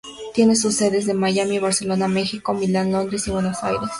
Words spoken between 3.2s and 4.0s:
y Buenos Aires.